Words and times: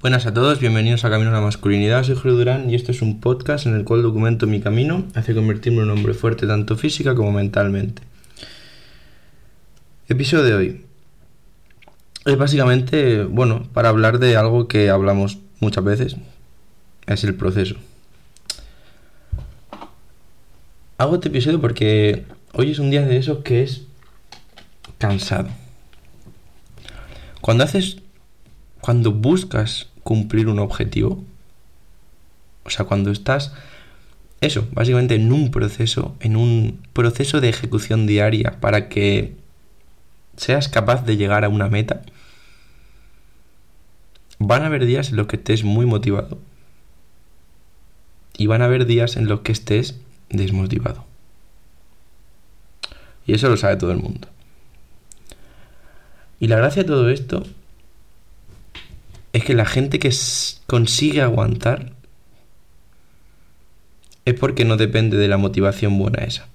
Buenas 0.00 0.24
a 0.24 0.32
todos, 0.32 0.60
bienvenidos 0.60 1.04
a 1.04 1.10
Camino 1.10 1.28
a 1.28 1.34
la 1.34 1.42
Masculinidad, 1.42 2.04
soy 2.04 2.16
Julio 2.16 2.38
Durán 2.38 2.70
y 2.70 2.74
esto 2.74 2.90
es 2.90 3.02
un 3.02 3.20
podcast 3.20 3.66
en 3.66 3.74
el 3.74 3.84
cual 3.84 4.00
documento 4.00 4.46
mi 4.46 4.62
camino 4.62 5.04
hacia 5.14 5.34
convertirme 5.34 5.80
en 5.80 5.90
un 5.90 5.90
hombre 5.90 6.14
fuerte 6.14 6.46
tanto 6.46 6.78
física 6.78 7.14
como 7.14 7.32
mentalmente. 7.32 8.00
Episodio 10.08 10.44
de 10.44 10.54
hoy. 10.54 10.86
Es 12.24 12.38
básicamente, 12.38 13.24
bueno, 13.24 13.68
para 13.74 13.90
hablar 13.90 14.18
de 14.20 14.38
algo 14.38 14.68
que 14.68 14.88
hablamos 14.88 15.36
muchas 15.60 15.84
veces, 15.84 16.16
es 17.06 17.22
el 17.24 17.34
proceso. 17.34 17.74
Hago 20.96 21.16
este 21.16 21.28
episodio 21.28 21.60
porque 21.60 22.24
hoy 22.54 22.70
es 22.70 22.78
un 22.78 22.90
día 22.90 23.02
de 23.02 23.18
esos 23.18 23.40
que 23.40 23.64
es 23.64 23.82
cansado. 24.96 25.50
Cuando 27.42 27.64
haces, 27.64 27.98
cuando 28.80 29.12
buscas 29.12 29.89
cumplir 30.02 30.48
un 30.48 30.58
objetivo, 30.58 31.22
o 32.64 32.70
sea, 32.70 32.84
cuando 32.84 33.10
estás, 33.10 33.52
eso, 34.40 34.66
básicamente 34.72 35.14
en 35.14 35.32
un 35.32 35.50
proceso, 35.50 36.16
en 36.20 36.36
un 36.36 36.80
proceso 36.92 37.40
de 37.40 37.48
ejecución 37.48 38.06
diaria 38.06 38.60
para 38.60 38.88
que 38.88 39.36
seas 40.36 40.68
capaz 40.68 41.04
de 41.04 41.16
llegar 41.16 41.44
a 41.44 41.48
una 41.48 41.68
meta, 41.68 42.02
van 44.38 44.62
a 44.62 44.66
haber 44.66 44.86
días 44.86 45.10
en 45.10 45.16
los 45.16 45.26
que 45.26 45.36
estés 45.36 45.64
muy 45.64 45.86
motivado. 45.86 46.38
Y 48.36 48.46
van 48.46 48.62
a 48.62 48.64
haber 48.64 48.86
días 48.86 49.16
en 49.16 49.28
los 49.28 49.40
que 49.40 49.52
estés 49.52 50.00
desmotivado. 50.30 51.04
Y 53.26 53.34
eso 53.34 53.48
lo 53.50 53.58
sabe 53.58 53.76
todo 53.76 53.92
el 53.92 53.98
mundo. 53.98 54.28
Y 56.40 56.48
la 56.48 56.56
gracia 56.56 56.82
de 56.82 56.88
todo 56.88 57.10
esto 57.10 57.44
es 59.32 59.44
que 59.44 59.54
la 59.54 59.64
gente 59.64 59.98
que 59.98 60.12
consigue 60.66 61.22
aguantar 61.22 61.92
es 64.24 64.34
porque 64.34 64.64
no 64.64 64.76
depende 64.76 65.16
de 65.16 65.28
la 65.28 65.36
motivación 65.36 65.98
buena 65.98 66.24
esa. 66.24 66.48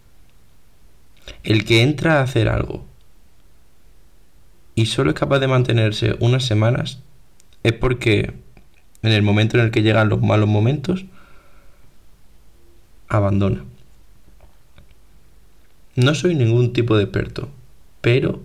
El 1.44 1.66
que 1.66 1.82
entra 1.82 2.20
a 2.20 2.24
hacer 2.24 2.50
algo 2.50 2.86
y 4.76 4.88
solo 4.88 5.12
es 5.12 5.16
capaz 5.16 5.40
de 5.40 5.48
mantenerse 5.48 6.16
unas 6.20 6.46
semanas 6.46 7.00
es 7.64 7.74
porque 7.74 8.34
en 9.02 9.12
el 9.12 9.24
momento 9.24 9.58
en 9.58 9.66
el 9.66 9.72
que 9.72 9.82
llegan 9.82 10.10
los 10.10 10.22
malos 10.22 10.50
momentos 10.50 11.06
abandona. 13.08 13.64
No 15.96 16.14
soy 16.14 16.36
ningún 16.36 16.74
tipo 16.74 16.98
de 16.98 17.04
experto, 17.04 17.50
pero 18.02 18.44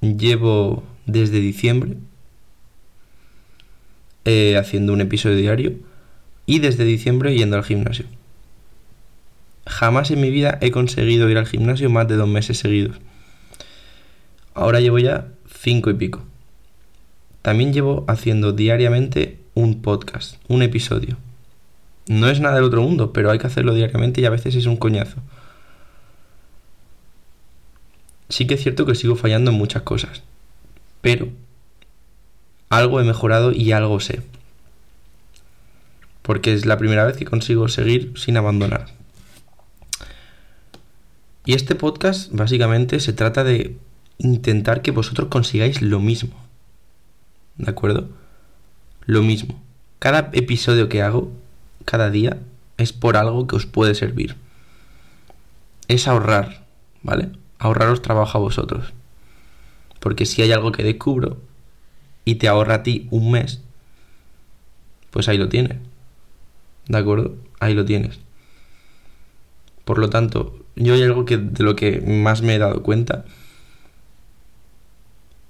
llevo 0.00 0.84
desde 1.06 1.40
diciembre 1.40 1.96
eh, 4.26 4.56
haciendo 4.56 4.92
un 4.92 5.00
episodio 5.00 5.36
diario 5.36 5.74
y 6.46 6.58
desde 6.58 6.84
diciembre 6.84 7.32
yendo 7.34 7.56
al 7.56 7.62
gimnasio. 7.62 8.06
Jamás 9.66 10.10
en 10.10 10.20
mi 10.20 10.30
vida 10.30 10.58
he 10.60 10.72
conseguido 10.72 11.30
ir 11.30 11.38
al 11.38 11.46
gimnasio 11.46 11.90
más 11.90 12.08
de 12.08 12.16
dos 12.16 12.26
meses 12.28 12.58
seguidos. 12.58 12.96
Ahora 14.52 14.80
llevo 14.80 14.98
ya 14.98 15.28
cinco 15.48 15.90
y 15.90 15.94
pico. 15.94 16.24
También 17.42 17.72
llevo 17.72 18.04
haciendo 18.08 18.50
diariamente 18.50 19.38
un 19.54 19.80
podcast, 19.80 20.38
un 20.48 20.62
episodio. 20.62 21.16
No 22.08 22.28
es 22.28 22.40
nada 22.40 22.56
del 22.56 22.64
otro 22.64 22.82
mundo, 22.82 23.12
pero 23.12 23.30
hay 23.30 23.38
que 23.38 23.46
hacerlo 23.46 23.74
diariamente 23.74 24.20
y 24.20 24.24
a 24.24 24.30
veces 24.30 24.56
es 24.56 24.66
un 24.66 24.76
coñazo. 24.76 25.18
Sí 28.28 28.48
que 28.48 28.54
es 28.54 28.62
cierto 28.62 28.86
que 28.86 28.96
sigo 28.96 29.14
fallando 29.14 29.52
en 29.52 29.56
muchas 29.56 29.82
cosas, 29.82 30.22
pero 31.00 31.28
algo 32.68 33.00
he 33.00 33.04
mejorado 33.04 33.52
y 33.52 33.72
algo 33.72 34.00
sé. 34.00 34.22
Porque 36.22 36.52
es 36.52 36.66
la 36.66 36.78
primera 36.78 37.04
vez 37.04 37.16
que 37.16 37.24
consigo 37.24 37.68
seguir 37.68 38.12
sin 38.16 38.36
abandonar. 38.36 38.86
Y 41.44 41.54
este 41.54 41.76
podcast 41.76 42.32
básicamente 42.32 42.98
se 42.98 43.12
trata 43.12 43.44
de 43.44 43.76
intentar 44.18 44.82
que 44.82 44.90
vosotros 44.90 45.28
consigáis 45.28 45.80
lo 45.80 46.00
mismo. 46.00 46.34
¿De 47.56 47.70
acuerdo? 47.70 48.08
Lo 49.04 49.22
mismo. 49.22 49.62
Cada 50.00 50.30
episodio 50.32 50.88
que 50.88 51.02
hago, 51.02 51.30
cada 51.84 52.10
día, 52.10 52.38
es 52.76 52.92
por 52.92 53.16
algo 53.16 53.46
que 53.46 53.56
os 53.56 53.66
puede 53.66 53.94
servir. 53.94 54.36
Es 55.88 56.08
ahorrar, 56.08 56.64
¿vale? 57.02 57.30
Ahorraros 57.58 58.02
trabajo 58.02 58.38
a 58.38 58.40
vosotros. 58.40 58.92
Porque 60.00 60.26
si 60.26 60.42
hay 60.42 60.52
algo 60.52 60.72
que 60.72 60.82
descubro, 60.82 61.38
y 62.26 62.34
te 62.34 62.48
ahorra 62.48 62.74
a 62.74 62.82
ti 62.82 63.06
un 63.10 63.30
mes, 63.30 63.62
pues 65.10 65.28
ahí 65.28 65.38
lo 65.38 65.48
tienes. 65.48 65.78
¿De 66.88 66.98
acuerdo? 66.98 67.36
Ahí 67.60 67.72
lo 67.72 67.86
tienes. 67.86 68.18
Por 69.84 69.98
lo 69.98 70.10
tanto, 70.10 70.58
yo 70.74 70.94
hay 70.94 71.02
algo 71.02 71.24
que 71.24 71.38
de 71.38 71.64
lo 71.64 71.76
que 71.76 72.00
más 72.00 72.42
me 72.42 72.56
he 72.56 72.58
dado 72.58 72.82
cuenta. 72.82 73.24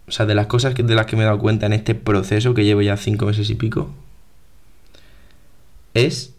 O 0.07 0.13
sea, 0.13 0.27
de 0.27 0.35
las 0.35 0.47
cosas 0.47 0.75
que, 0.75 0.83
de 0.83 0.95
las 0.95 1.07
que 1.07 1.17
me 1.17 1.23
he 1.23 1.25
dado 1.25 1.39
cuenta 1.39 1.67
en 1.67 1.73
este 1.73 1.95
proceso 1.95 2.55
que 2.55 2.65
llevo 2.65 2.83
ya 2.83 2.97
cinco 2.97 3.27
meses 3.27 3.49
y 3.51 3.55
pico. 3.55 3.91
Es 5.95 6.35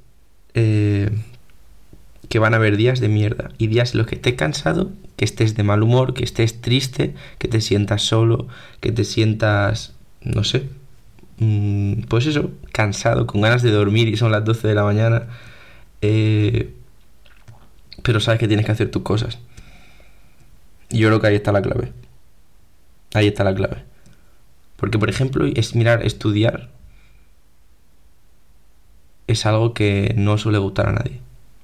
eh, 0.53 1.09
que 2.29 2.39
van 2.39 2.53
a 2.53 2.57
haber 2.57 2.77
días 2.77 2.99
de 2.99 3.09
mierda. 3.09 3.49
Y 3.57 3.67
días 3.67 3.93
en 3.93 3.97
los 3.97 4.07
que 4.07 4.15
estés 4.15 4.35
cansado, 4.35 4.91
que 5.15 5.25
estés 5.25 5.55
de 5.55 5.63
mal 5.63 5.81
humor, 5.81 6.13
que 6.13 6.23
estés 6.23 6.61
triste, 6.61 7.15
que 7.39 7.47
te 7.47 7.59
sientas 7.59 8.03
solo, 8.03 8.47
que 8.79 8.91
te 8.91 9.03
sientas 9.03 9.97
no 10.33 10.43
sé, 10.43 10.69
mm, 11.39 12.03
pues 12.09 12.25
eso, 12.27 12.51
cansado, 12.71 13.27
con 13.27 13.41
ganas 13.41 13.61
de 13.63 13.71
dormir 13.71 14.07
y 14.07 14.17
son 14.17 14.31
las 14.31 14.45
12 14.45 14.67
de 14.67 14.75
la 14.75 14.83
mañana, 14.83 15.27
eh, 16.01 16.73
pero 18.03 18.19
sabes 18.19 18.39
que 18.39 18.47
tienes 18.47 18.66
que 18.66 18.71
hacer 18.71 18.91
tus 18.91 19.03
cosas. 19.03 19.39
Yo 20.89 21.07
creo 21.09 21.19
que 21.19 21.27
ahí 21.27 21.35
está 21.35 21.51
la 21.51 21.61
clave. 21.61 21.91
Ahí 23.13 23.27
está 23.27 23.43
la 23.43 23.55
clave. 23.55 23.83
Porque, 24.77 24.99
por 24.99 25.09
ejemplo, 25.09 25.45
es 25.45 25.75
mirar, 25.75 26.05
estudiar 26.05 26.69
es 29.27 29.45
algo 29.45 29.73
que 29.73 30.13
no 30.17 30.37
suele 30.37 30.57
gustar 30.57 30.87
a 30.87 30.93
nadie. 30.93 31.19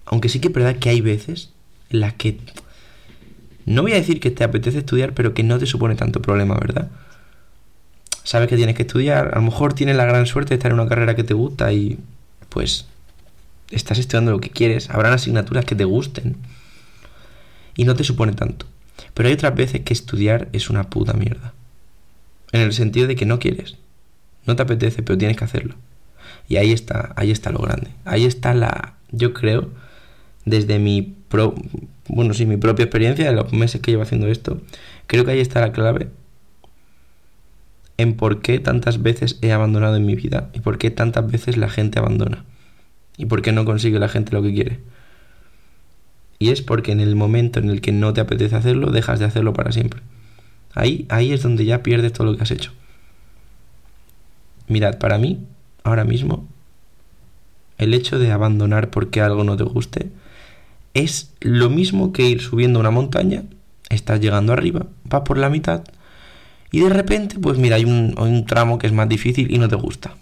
Aunque 0.06 0.29
sí 0.29 0.40
que 0.40 0.50
es 0.50 0.53
verdad 0.53 0.75
que 0.78 0.90
hay 0.90 1.02
veces 1.02 1.52
en 1.90 2.02
las 2.02 2.13
que... 2.13 2.40
No 3.66 3.81
voy 3.81 3.94
a 3.94 3.96
decir 3.96 4.19
que 4.19 4.31
te 4.31 4.44
apetece 4.44 4.79
estudiar, 4.79 5.13
pero 5.13 5.34
que 5.34 5.44
no 5.44 5.57
te 5.57 5.66
supone 5.66 5.96
tanto 5.96 6.22
problema, 6.22 6.56
¿verdad? 6.56 6.91
Sabes 8.23 8.47
que 8.47 8.56
tienes 8.56 8.75
que 8.75 8.84
estudiar, 8.84 9.31
a 9.34 9.35
lo 9.35 9.44
mejor 9.44 9.73
tienes 9.73 9.95
la 9.95 10.06
gran 10.06 10.25
suerte 10.25 10.50
de 10.50 10.56
estar 10.56 10.72
en 10.72 10.79
una 10.79 10.89
carrera 10.89 11.16
que 11.16 11.23
te 11.23 11.34
gusta 11.34 11.72
y 11.73 12.00
pues 12.50 12.88
estás 13.72 13.97
estudiando 14.00 14.31
lo 14.31 14.39
que 14.39 14.50
quieres, 14.50 14.89
habrán 14.89 15.13
asignaturas 15.13 15.66
que 15.66 15.75
te 15.75 15.85
gusten 15.85 16.38
y 17.75 17.85
no 17.85 17.95
te 17.95 18.03
supone 18.03 18.34
tanto. 18.34 18.66
Pero 19.13 19.28
hay 19.28 19.34
otras 19.34 19.56
veces 19.56 19.81
que 19.81 19.94
estudiar 19.94 20.50
es 20.53 20.69
una 20.69 20.89
puta 20.89 21.13
mierda. 21.13 21.53
En 22.51 22.61
el 22.61 22.73
sentido 22.73 23.07
de 23.07 23.16
que 23.16 23.25
no 23.25 23.39
quieres, 23.39 23.78
no 24.45 24.55
te 24.55 24.61
apetece, 24.61 25.01
pero 25.03 25.17
tienes 25.17 25.38
que 25.38 25.45
hacerlo. 25.45 25.75
Y 26.47 26.57
ahí 26.57 26.72
está, 26.72 27.13
ahí 27.16 27.31
está 27.31 27.51
lo 27.51 27.59
grande. 27.59 27.90
Ahí 28.05 28.25
está 28.25 28.53
la, 28.53 28.95
yo 29.11 29.34
creo, 29.34 29.69
desde 30.45 30.78
mi 30.78 31.01
pro, 31.01 31.55
bueno, 32.07 32.34
sí, 32.34 32.45
mi 32.45 32.57
propia 32.57 32.84
experiencia 32.84 33.25
de 33.25 33.35
los 33.35 33.51
meses 33.53 33.81
que 33.81 33.91
llevo 33.91 34.03
haciendo 34.03 34.28
esto, 34.28 34.61
creo 35.07 35.25
que 35.25 35.31
ahí 35.31 35.40
está 35.40 35.61
la 35.61 35.72
clave 35.72 36.09
en 38.03 38.16
por 38.16 38.41
qué 38.41 38.59
tantas 38.59 39.02
veces 39.02 39.40
he 39.41 39.52
abandonado 39.52 39.96
en 39.96 40.06
mi 40.06 40.16
vida 40.16 40.50
y 40.53 40.59
por 40.59 40.78
qué 40.78 40.91
tantas 40.91 41.30
veces 41.30 41.58
la 41.58 41.69
gente 41.69 42.00
abandona 42.00 42.46
y 43.18 43.25
por 43.25 43.41
qué 43.41 43.52
no 43.52 43.66
consigue 43.66 44.00
la 44.00 44.09
gente 44.09 44.34
lo 44.34 44.44
que 44.44 44.53
quiere. 44.53 44.79
Y 46.40 46.50
es 46.50 46.61
porque 46.61 46.91
en 46.91 47.00
el 47.00 47.16
momento 47.16 47.59
en 47.59 47.70
el 47.70 47.82
que 47.82 47.91
no 47.91 48.14
te 48.14 48.22
apetece 48.22 48.55
hacerlo, 48.55 48.91
dejas 48.91 49.20
de 49.20 49.26
hacerlo 49.26 49.53
para 49.53 49.72
siempre. 49.72 50.02
Ahí, 50.76 51.05
ahí 51.09 51.32
es 51.32 51.44
donde 51.44 51.66
ya 51.66 51.84
pierdes 51.84 52.14
todo 52.14 52.28
lo 52.28 52.35
que 52.35 52.44
has 52.44 52.52
hecho. 52.52 52.72
Mirad, 54.67 54.97
para 54.97 55.17
mí, 55.17 55.46
ahora 55.84 56.03
mismo, 56.03 56.47
el 57.78 57.94
hecho 57.94 58.20
de 58.20 58.32
abandonar 58.32 58.90
porque 58.90 59.22
algo 59.22 59.44
no 59.44 59.58
te 59.58 59.64
guste 59.64 60.09
es 60.94 61.34
lo 61.41 61.70
mismo 61.70 62.14
que 62.14 62.23
ir 62.23 62.41
subiendo 62.41 62.79
una 62.79 62.91
montaña, 62.91 63.44
estás 63.90 64.20
llegando 64.20 64.53
arriba, 64.53 64.88
vas 65.05 65.22
por 65.22 65.38
la 65.38 65.50
mitad, 65.50 65.84
y 66.73 66.79
de 66.79 66.90
repente, 66.90 67.37
pues 67.37 67.59
mira, 67.59 67.75
hay 67.75 67.85
un, 67.85 68.46
tramo 68.47 68.79
que 68.79 68.87
es 68.87 68.93
más 68.93 69.08
difícil 69.08 69.53
y 69.53 69.59
no 69.59 69.67
te 69.70 69.75
gusta. 69.75 70.16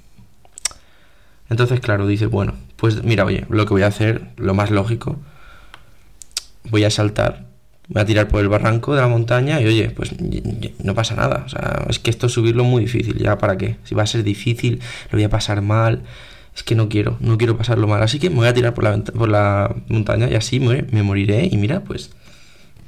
Entonces, 1.50 1.80
claro, 1.80 2.06
dices, 2.06 2.30
bueno, 2.30 2.56
pues 2.76 3.06
mira, 3.06 3.24
oye, 3.24 3.46
lo 3.48 3.66
que 3.66 3.74
voy 3.74 3.84
a 3.84 3.88
hacer, 3.88 4.28
lo 4.36 4.54
más 4.54 4.70
lógico, 4.70 5.18
voy 6.70 6.84
a 6.84 6.90
saltar, 6.90 7.46
voy 7.88 8.02
a 8.02 8.06
tirar 8.06 8.28
por 8.28 8.42
el 8.42 8.50
barranco 8.50 8.94
de 8.94 9.00
la 9.00 9.08
montaña 9.08 9.62
y 9.62 9.66
oye, 9.66 9.92
pues 9.92 10.12
no 10.84 10.94
pasa 10.94 11.16
nada. 11.16 11.44
O 11.46 11.50
sea, 11.50 11.86
es 11.90 12.00
que 12.00 12.10
esto 12.10 12.28
subirlo 12.28 12.64
es 12.64 12.70
muy 12.70 12.82
difícil, 12.82 13.18
¿ya 13.18 13.38
para 13.38 13.58
qué? 13.58 13.78
Si 13.86 13.96
va 13.96 14.04
a 14.04 14.08
ser 14.08 14.24
difícil, 14.24 14.82
lo 15.10 15.18
voy 15.18 15.24
a 15.24 15.30
pasar 15.30 15.62
mal, 15.62 16.02
es 16.54 16.64
que 16.64 16.76
no 16.76 16.90
quiero, 16.90 17.16
no 17.22 17.38
quiero 17.38 17.56
pasarlo 17.56 17.88
mal. 17.88 18.04
Así 18.04 18.20
que 18.20 18.30
me 18.30 18.36
voy 18.36 18.48
a 18.48 18.54
tirar 18.54 18.74
por 18.74 18.84
la, 18.84 18.98
por 18.98 19.30
la 19.30 19.74
montaña 19.88 20.30
y 20.30 20.36
así 20.36 20.60
me, 20.60 20.82
me 20.92 21.02
moriré 21.02 21.48
y 21.50 21.56
mira, 21.56 21.80
pues 21.80 22.12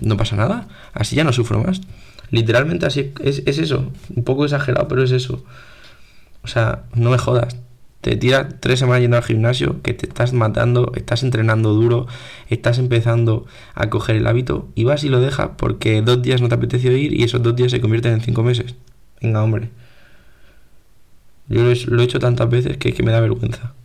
no 0.01 0.17
pasa 0.17 0.35
nada, 0.35 0.67
así 0.91 1.15
ya 1.15 1.23
no 1.23 1.31
sufro 1.31 1.63
más. 1.63 1.79
Literalmente 2.33 2.87
así 2.87 3.13
es, 3.23 3.43
eso. 3.45 3.91
Un 4.15 4.23
poco 4.23 4.43
exagerado, 4.45 4.87
pero 4.87 5.03
es 5.03 5.11
eso. 5.11 5.45
O 6.41 6.47
sea, 6.47 6.85
no 6.95 7.11
me 7.11 7.19
jodas. 7.19 7.57
Te 8.01 8.15
tiras 8.15 8.55
tres 8.59 8.79
semanas 8.79 9.01
yendo 9.01 9.17
al 9.17 9.23
gimnasio, 9.23 9.83
que 9.83 9.93
te 9.93 10.07
estás 10.07 10.33
matando, 10.33 10.91
estás 10.95 11.21
entrenando 11.21 11.75
duro, 11.75 12.07
estás 12.49 12.79
empezando 12.79 13.45
a 13.75 13.91
coger 13.91 14.15
el 14.15 14.25
hábito 14.25 14.67
y 14.73 14.83
vas 14.83 15.03
y 15.03 15.09
lo 15.09 15.21
dejas 15.21 15.51
porque 15.57 16.01
dos 16.01 16.23
días 16.23 16.41
no 16.41 16.49
te 16.49 16.55
apeteció 16.55 16.97
ir 16.97 17.13
y 17.13 17.23
esos 17.23 17.43
dos 17.43 17.55
días 17.55 17.69
se 17.69 17.79
convierten 17.79 18.13
en 18.13 18.21
cinco 18.21 18.41
meses. 18.41 18.73
Venga, 19.21 19.43
hombre. 19.43 19.69
Yo 21.49 21.61
lo 21.61 22.01
he 22.01 22.03
hecho 22.03 22.17
tantas 22.17 22.49
veces 22.49 22.77
que, 22.77 22.93
que 22.93 23.03
me 23.03 23.11
da 23.11 23.19
vergüenza. 23.19 23.75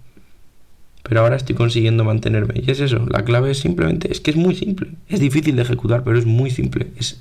Pero 1.02 1.20
ahora 1.20 1.36
estoy 1.36 1.54
consiguiendo 1.54 2.02
mantenerme. 2.02 2.54
Y 2.64 2.70
es 2.70 2.80
eso, 2.80 3.04
la 3.10 3.26
clave 3.26 3.50
es 3.50 3.58
simplemente, 3.58 4.10
es 4.10 4.22
que 4.22 4.30
es 4.30 4.38
muy 4.38 4.54
simple. 4.54 4.92
Es 5.06 5.20
difícil 5.20 5.54
de 5.54 5.62
ejecutar, 5.62 6.02
pero 6.02 6.18
es 6.18 6.24
muy 6.24 6.50
simple. 6.50 6.92
Es 6.96 7.20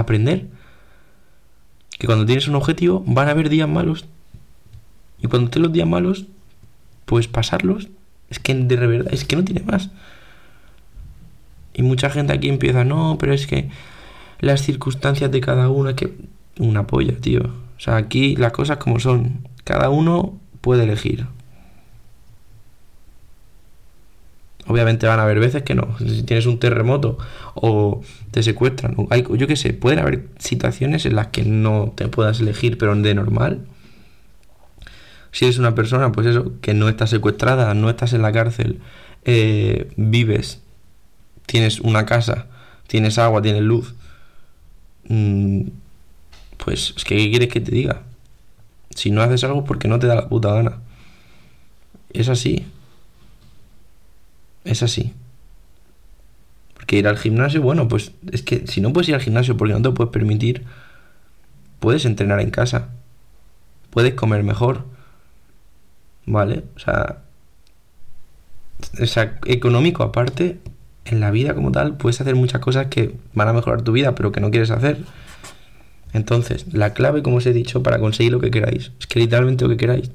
aprender 0.00 0.46
que 1.98 2.06
cuando 2.06 2.26
tienes 2.26 2.48
un 2.48 2.54
objetivo 2.54 3.02
van 3.06 3.28
a 3.28 3.32
haber 3.32 3.48
días 3.48 3.68
malos 3.68 4.06
y 5.22 5.28
cuando 5.28 5.50
te 5.50 5.58
los 5.58 5.72
días 5.72 5.88
malos, 5.88 6.26
pues 7.04 7.28
pasarlos. 7.28 7.88
Es 8.28 8.38
que 8.38 8.54
de 8.54 8.76
verdad, 8.76 9.12
es 9.12 9.24
que 9.24 9.36
no 9.36 9.44
tiene 9.44 9.62
más. 9.62 9.90
Y 11.72 11.82
mucha 11.82 12.10
gente 12.10 12.32
aquí 12.32 12.48
empieza, 12.48 12.84
no, 12.84 13.16
pero 13.18 13.32
es 13.32 13.46
que 13.46 13.70
las 14.40 14.62
circunstancias 14.62 15.30
de 15.30 15.40
cada 15.40 15.68
uno, 15.68 15.94
que 15.94 16.14
una 16.58 16.86
polla, 16.86 17.16
tío. 17.16 17.42
O 17.42 17.80
sea, 17.80 17.96
aquí 17.96 18.36
las 18.36 18.52
cosas 18.52 18.78
como 18.78 18.98
son. 18.98 19.46
Cada 19.64 19.90
uno 19.90 20.38
puede 20.60 20.84
elegir. 20.84 21.26
Obviamente 24.66 25.06
van 25.06 25.20
a 25.20 25.22
haber 25.22 25.38
veces 25.38 25.62
que 25.62 25.74
no. 25.74 25.96
Si 25.98 26.22
tienes 26.24 26.46
un 26.46 26.58
terremoto 26.58 27.18
o 27.54 28.02
te 28.30 28.42
secuestran, 28.42 28.96
hay, 29.10 29.24
yo 29.36 29.46
qué 29.46 29.56
sé, 29.56 29.72
pueden 29.72 30.00
haber 30.00 30.26
situaciones 30.38 31.06
en 31.06 31.16
las 31.16 31.28
que 31.28 31.44
no 31.44 31.92
te 31.94 32.08
puedas 32.08 32.40
elegir, 32.40 32.78
pero 32.78 32.94
de 32.94 33.14
normal 33.14 33.66
si 35.36 35.44
eres 35.44 35.58
una 35.58 35.74
persona, 35.74 36.12
pues 36.12 36.26
eso, 36.28 36.54
que 36.62 36.72
no 36.72 36.88
estás 36.88 37.10
secuestrada, 37.10 37.74
no 37.74 37.90
estás 37.90 38.14
en 38.14 38.22
la 38.22 38.32
cárcel, 38.32 38.80
eh, 39.26 39.92
vives, 39.96 40.62
tienes 41.44 41.78
una 41.80 42.06
casa, 42.06 42.46
tienes 42.86 43.18
agua, 43.18 43.42
tienes 43.42 43.60
luz, 43.60 43.94
mm, 45.08 45.60
pues 46.56 46.94
es 46.96 47.04
que 47.04 47.18
¿qué 47.18 47.28
quieres 47.28 47.48
que 47.50 47.60
te 47.60 47.70
diga? 47.70 48.00
Si 48.94 49.10
no 49.10 49.20
haces 49.20 49.44
algo 49.44 49.62
porque 49.64 49.88
no 49.88 49.98
te 49.98 50.06
da 50.06 50.14
la 50.14 50.26
puta 50.30 50.54
gana. 50.54 50.78
Es 52.14 52.30
así. 52.30 52.64
Es 54.66 54.82
así. 54.82 55.14
Porque 56.74 56.98
ir 56.98 57.08
al 57.08 57.16
gimnasio, 57.16 57.62
bueno, 57.62 57.88
pues 57.88 58.12
es 58.30 58.42
que 58.42 58.66
si 58.66 58.82
no 58.82 58.92
puedes 58.92 59.08
ir 59.08 59.14
al 59.14 59.22
gimnasio 59.22 59.56
porque 59.56 59.72
no 59.72 59.80
te 59.80 59.90
puedes 59.90 60.12
permitir, 60.12 60.64
puedes 61.80 62.04
entrenar 62.04 62.40
en 62.40 62.50
casa. 62.50 62.90
Puedes 63.90 64.12
comer 64.12 64.42
mejor 64.42 64.84
¿vale? 66.26 66.64
O 66.74 66.78
sea, 66.78 67.22
o 69.00 69.06
sea, 69.06 69.38
económico 69.46 70.02
aparte, 70.02 70.58
en 71.04 71.20
la 71.20 71.30
vida 71.30 71.54
como 71.54 71.72
tal, 71.72 71.96
puedes 71.96 72.20
hacer 72.20 72.34
muchas 72.34 72.60
cosas 72.60 72.88
que 72.88 73.14
van 73.32 73.48
a 73.48 73.52
mejorar 73.52 73.82
tu 73.82 73.92
vida, 73.92 74.14
pero 74.14 74.32
que 74.32 74.40
no 74.40 74.50
quieres 74.50 74.70
hacer. 74.70 74.98
Entonces, 76.12 76.66
la 76.72 76.94
clave, 76.94 77.22
como 77.22 77.36
os 77.36 77.46
he 77.46 77.52
dicho, 77.52 77.82
para 77.82 77.98
conseguir 77.98 78.32
lo 78.32 78.40
que 78.40 78.50
queráis, 78.50 78.92
es 78.98 79.06
que 79.06 79.20
literalmente 79.20 79.64
lo 79.64 79.70
que 79.70 79.76
queráis, 79.76 80.10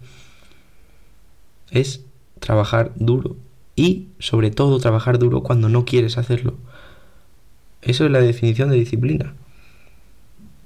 es 1.72 2.02
trabajar 2.40 2.92
duro. 2.96 3.38
Y, 3.76 4.08
sobre 4.20 4.52
todo, 4.52 4.80
trabajar 4.80 5.20
duro 5.20 5.44
cuando 5.44 5.70
no 5.70 5.86
quieres 5.86 6.18
hacerlo. 6.18 6.56
Eso 7.82 8.06
es 8.06 8.12
la 8.12 8.22
definición 8.22 8.70
de 8.70 8.76
disciplina. 8.76 9.34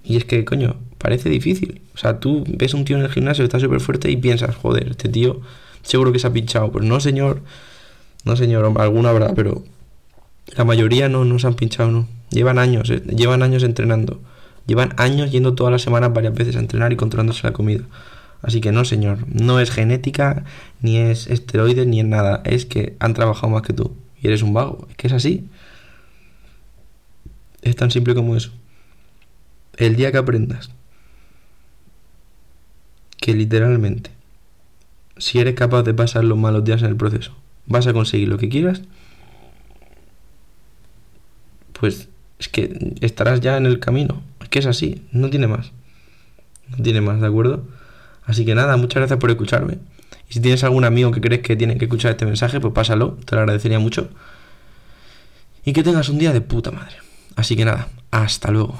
Y 0.03 0.17
es 0.17 0.25
que, 0.25 0.43
coño, 0.45 0.75
parece 0.97 1.29
difícil. 1.29 1.81
O 1.93 1.97
sea, 1.97 2.19
tú 2.19 2.43
ves 2.47 2.73
un 2.73 2.85
tío 2.85 2.97
en 2.97 3.03
el 3.03 3.09
gimnasio 3.09 3.43
que 3.43 3.45
está 3.45 3.59
súper 3.59 3.79
fuerte 3.79 4.11
y 4.11 4.17
piensas, 4.17 4.55
joder, 4.55 4.89
este 4.89 5.09
tío 5.09 5.41
seguro 5.81 6.11
que 6.11 6.19
se 6.19 6.27
ha 6.27 6.33
pinchado. 6.33 6.71
Pues 6.71 6.85
no, 6.85 6.99
señor. 6.99 7.41
No, 8.23 8.35
señor, 8.35 8.71
alguna 8.77 9.11
verdad, 9.11 9.33
pero 9.35 9.63
la 10.55 10.63
mayoría 10.63 11.09
no, 11.09 11.25
no 11.25 11.39
se 11.39 11.47
han 11.47 11.55
pinchado, 11.55 11.91
no. 11.91 12.07
Llevan 12.31 12.59
años, 12.59 12.89
eh, 12.89 13.01
llevan 13.15 13.43
años 13.43 13.63
entrenando. 13.63 14.19
Llevan 14.67 14.93
años 14.97 15.31
yendo 15.31 15.53
todas 15.53 15.71
las 15.71 15.83
semanas 15.83 16.11
varias 16.11 16.33
veces 16.33 16.55
a 16.55 16.59
entrenar 16.59 16.91
y 16.91 16.95
controlándose 16.95 17.43
la 17.43 17.53
comida. 17.53 17.83
Así 18.45 18.61
que 18.61 18.71
no, 18.71 18.85
señor, 18.85 19.25
no 19.27 19.59
es 19.59 19.71
genética, 19.71 20.43
ni 20.79 20.97
es 20.97 21.25
esteroides, 21.25 21.87
ni 21.87 21.99
es 21.99 22.05
nada. 22.05 22.43
Es 22.45 22.67
que 22.67 22.95
han 22.99 23.15
trabajado 23.15 23.49
más 23.49 23.63
que 23.63 23.73
tú. 23.73 23.95
Y 24.21 24.27
eres 24.27 24.43
un 24.43 24.53
vago. 24.53 24.85
Es 24.91 24.95
que 24.97 25.07
es 25.07 25.13
así. 25.13 25.49
Es 27.63 27.75
tan 27.75 27.89
simple 27.89 28.13
como 28.13 28.35
eso. 28.35 28.51
El 29.77 29.95
día 29.95 30.11
que 30.11 30.19
aprendas 30.19 30.69
que 33.19 33.33
literalmente, 33.33 34.11
si 35.17 35.39
eres 35.39 35.55
capaz 35.55 35.81
de 35.81 35.95
pasar 35.95 36.23
los 36.23 36.37
malos 36.37 36.63
días 36.63 36.83
en 36.83 36.89
el 36.89 36.95
proceso, 36.95 37.35
vas 37.65 37.87
a 37.87 37.93
conseguir 37.93 38.27
lo 38.27 38.37
que 38.37 38.49
quieras, 38.49 38.83
pues 41.79 42.09
es 42.37 42.47
que 42.47 42.93
estarás 43.01 43.41
ya 43.41 43.57
en 43.57 43.65
el 43.65 43.79
camino. 43.79 44.21
Es 44.39 44.49
que 44.49 44.59
es 44.59 44.67
así, 44.67 45.01
no 45.11 45.31
tiene 45.31 45.47
más. 45.47 45.71
No 46.69 46.83
tiene 46.83 47.01
más, 47.01 47.19
¿de 47.19 47.25
acuerdo? 47.25 47.65
Así 48.25 48.45
que 48.45 48.55
nada, 48.55 48.77
muchas 48.77 49.01
gracias 49.01 49.19
por 49.19 49.29
escucharme. 49.29 49.77
Y 50.29 50.33
si 50.33 50.39
tienes 50.39 50.63
algún 50.63 50.85
amigo 50.85 51.11
que 51.11 51.21
crees 51.21 51.41
que 51.41 51.55
tiene 51.55 51.77
que 51.77 51.85
escuchar 51.85 52.11
este 52.11 52.25
mensaje, 52.25 52.59
pues 52.59 52.73
pásalo, 52.73 53.17
te 53.25 53.35
lo 53.35 53.41
agradecería 53.41 53.79
mucho. 53.79 54.09
Y 55.63 55.73
que 55.73 55.83
tengas 55.83 56.09
un 56.09 56.17
día 56.17 56.33
de 56.33 56.41
puta 56.41 56.71
madre. 56.71 56.97
Así 57.35 57.55
que 57.55 57.65
nada, 57.65 57.89
hasta 58.11 58.51
luego. 58.51 58.77